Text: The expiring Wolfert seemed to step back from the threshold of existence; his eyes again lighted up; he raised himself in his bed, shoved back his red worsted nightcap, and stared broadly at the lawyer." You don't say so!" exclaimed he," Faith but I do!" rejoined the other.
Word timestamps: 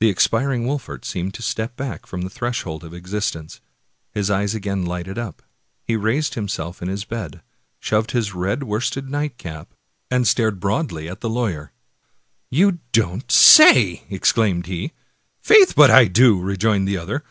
The 0.00 0.08
expiring 0.08 0.64
Wolfert 0.66 1.04
seemed 1.04 1.34
to 1.34 1.42
step 1.42 1.76
back 1.76 2.06
from 2.06 2.22
the 2.22 2.30
threshold 2.30 2.82
of 2.82 2.94
existence; 2.94 3.60
his 4.10 4.30
eyes 4.30 4.54
again 4.54 4.86
lighted 4.86 5.18
up; 5.18 5.42
he 5.84 5.94
raised 5.94 6.36
himself 6.36 6.80
in 6.80 6.88
his 6.88 7.04
bed, 7.04 7.42
shoved 7.78 8.06
back 8.06 8.14
his 8.14 8.32
red 8.32 8.62
worsted 8.62 9.10
nightcap, 9.10 9.74
and 10.10 10.26
stared 10.26 10.58
broadly 10.58 11.06
at 11.06 11.20
the 11.20 11.28
lawyer." 11.28 11.72
You 12.50 12.78
don't 12.92 13.30
say 13.30 13.96
so!" 13.96 14.02
exclaimed 14.08 14.68
he," 14.68 14.92
Faith 15.42 15.74
but 15.76 15.90
I 15.90 16.06
do!" 16.06 16.40
rejoined 16.40 16.88
the 16.88 16.96
other. 16.96 17.22